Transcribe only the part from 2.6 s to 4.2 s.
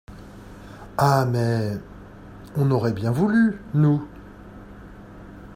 aurait bien voulu, nous.